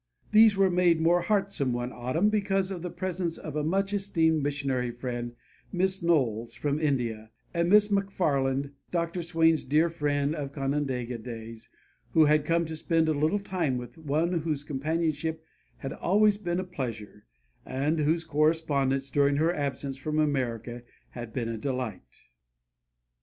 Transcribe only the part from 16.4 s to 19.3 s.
a pleasure, and whose correspondence